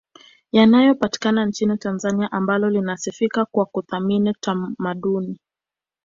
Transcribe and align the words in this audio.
yanayopatikana 0.51 1.45
nchini 1.45 1.77
Tanzania 1.77 2.31
ambalo 2.31 2.69
linasifika 2.69 3.45
kwa 3.45 3.65
kuthamini 3.65 4.33
tamaduni 4.39 5.39